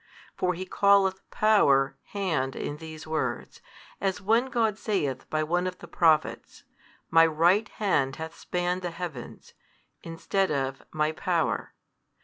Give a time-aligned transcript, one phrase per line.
[0.35, 3.61] For he calleth power Hand in these words,
[4.01, 6.63] as when God saith by one of the Prophets,
[7.11, 9.53] My right Hand hath spanned the heavens,
[10.01, 11.75] instead of, My Power.